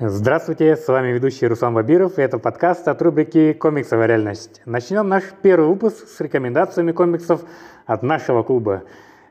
Здравствуйте, 0.00 0.76
с 0.76 0.88
вами 0.88 1.12
ведущий 1.12 1.46
Руслан 1.46 1.72
Бабиров, 1.72 2.18
и 2.18 2.22
это 2.22 2.40
подкаст 2.40 2.88
от 2.88 3.00
рубрики 3.00 3.52
«Комиксовая 3.52 4.08
реальность». 4.08 4.60
Начнем 4.64 5.06
наш 5.06 5.22
первый 5.40 5.68
выпуск 5.68 6.08
с 6.08 6.20
рекомендациями 6.20 6.90
комиксов 6.90 7.42
от 7.86 8.02
нашего 8.02 8.42
клуба. 8.42 8.82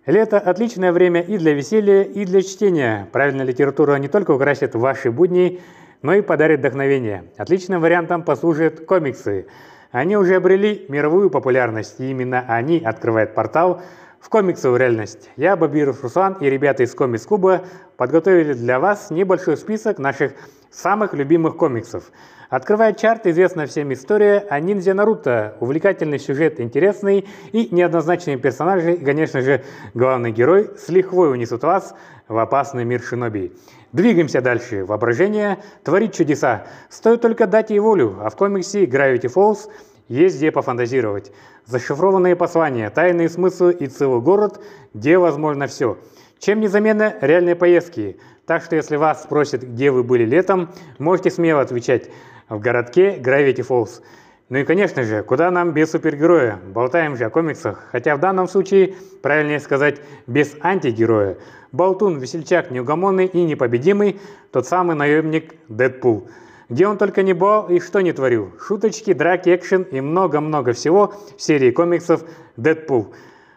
Лето– 0.05 0.37
отличное 0.39 0.93
время 0.93 1.19
и 1.19 1.37
для 1.37 1.53
веселья, 1.53 2.03
и 2.03 2.23
для 2.23 2.41
чтения. 2.41 3.09
Правильная 3.11 3.43
литература 3.43 3.97
не 3.97 4.07
только 4.07 4.31
украсит 4.31 4.73
ваши 4.73 5.11
будни, 5.11 5.59
но 6.01 6.13
и 6.13 6.21
подарит 6.21 6.59
вдохновение. 6.59 7.25
Отличным 7.35 7.81
вариантом 7.81 8.23
послужат 8.23 8.85
комиксы. 8.85 9.47
Они 9.91 10.15
уже 10.15 10.35
обрели 10.35 10.85
мировую 10.87 11.29
популярность, 11.29 11.99
и 11.99 12.09
именно 12.09 12.45
они 12.47 12.79
открывают 12.79 13.33
портал– 13.33 13.81
в 14.23 14.29
комиксовую 14.29 14.79
реальность. 14.79 15.29
Я, 15.35 15.57
Бабиров 15.57 16.01
Руслан 16.01 16.37
и 16.39 16.49
ребята 16.49 16.83
из 16.83 16.95
комикс-клуба 16.95 17.65
подготовили 17.97 18.53
для 18.53 18.79
вас 18.79 19.11
небольшой 19.11 19.57
список 19.57 19.99
наших 19.99 20.31
самых 20.71 21.13
любимых 21.13 21.57
комиксов. 21.57 22.09
Открывая 22.49 22.93
чарт, 22.93 23.27
известная 23.27 23.67
всем 23.67 23.91
история 23.91 24.45
о 24.49 24.61
ниндзя 24.61 24.93
Наруто. 24.93 25.57
Увлекательный 25.59 26.19
сюжет, 26.19 26.61
интересный 26.61 27.27
и 27.51 27.67
неоднозначные 27.75 28.37
персонажи, 28.37 28.93
и, 28.93 29.03
конечно 29.03 29.41
же, 29.41 29.63
главный 29.93 30.31
герой 30.31 30.69
с 30.77 30.87
лихвой 30.87 31.31
унесут 31.31 31.63
вас 31.63 31.93
в 32.29 32.37
опасный 32.37 32.85
мир 32.85 33.01
шиноби. 33.01 33.51
Двигаемся 33.91 34.39
дальше. 34.39 34.85
Воображение 34.85 35.57
творит 35.83 36.13
чудеса. 36.13 36.65
Стоит 36.89 37.21
только 37.21 37.45
дать 37.45 37.71
ей 37.71 37.79
волю. 37.79 38.19
А 38.21 38.29
в 38.29 38.37
комиксе 38.37 38.85
Gravity 38.85 39.29
Falls– 39.33 39.69
есть 40.07 40.37
где 40.37 40.51
пофантазировать. 40.51 41.31
Зашифрованные 41.65 42.35
послания, 42.35 42.89
тайные 42.89 43.29
смыслы 43.29 43.73
и 43.73 43.87
целый 43.87 44.21
город, 44.21 44.61
где 44.93 45.17
возможно 45.17 45.67
все. 45.67 45.97
Чем 46.39 46.59
незаменны 46.59 47.15
реальные 47.21 47.55
поездки. 47.55 48.17
Так 48.45 48.63
что 48.63 48.75
если 48.75 48.97
вас 48.97 49.23
спросят, 49.23 49.63
где 49.63 49.91
вы 49.91 50.03
были 50.03 50.25
летом, 50.25 50.69
можете 50.99 51.31
смело 51.31 51.61
отвечать 51.61 52.09
в 52.49 52.59
городке 52.59 53.17
Gravity 53.17 53.65
Falls. 53.65 54.01
Ну 54.49 54.59
и, 54.59 54.65
конечно 54.65 55.03
же, 55.03 55.23
куда 55.23 55.49
нам 55.49 55.71
без 55.71 55.91
супергероя? 55.91 56.59
Болтаем 56.67 57.15
же 57.15 57.23
о 57.23 57.29
комиксах, 57.29 57.87
хотя 57.91 58.17
в 58.17 58.19
данном 58.19 58.49
случае 58.49 58.95
правильнее 59.21 59.61
сказать 59.61 60.01
без 60.27 60.55
антигероя. 60.61 61.37
Болтун, 61.71 62.19
весельчак, 62.19 62.69
неугомонный 62.69 63.25
и 63.25 63.41
непобедимый, 63.43 64.19
тот 64.51 64.67
самый 64.67 64.95
наемник 64.95 65.55
Дэдпул– 65.69 66.27
где 66.73 66.87
он 66.87 66.97
только 66.97 67.21
не 67.21 67.33
был 67.33 67.67
и 67.67 67.79
что 67.79 68.01
не 68.01 68.13
творил. 68.13 68.51
Шуточки, 68.59 69.13
драки, 69.13 69.55
экшен 69.55 69.83
и 69.83 70.01
много-много 70.01 70.73
всего 70.73 71.13
в 71.37 71.41
серии 71.41 71.69
комиксов 71.69 72.23
«Дэдпул». 72.57 73.13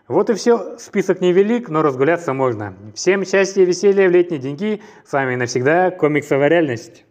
Вот 0.07 0.29
и 0.29 0.35
все. 0.35 0.77
Список 0.79 1.23
невелик, 1.23 1.71
но 1.71 1.81
разгуляться 1.81 2.35
можно. 2.35 2.75
Всем 2.95 3.25
счастья 3.25 3.63
и 3.63 3.65
веселья 3.65 4.07
в 4.09 4.13
летние 4.13 4.39
деньги. 4.39 4.83
С 5.07 5.15
вами 5.15 5.35
навсегда 5.35 5.91
комиксовая 5.91 6.49
реальность. 6.49 7.06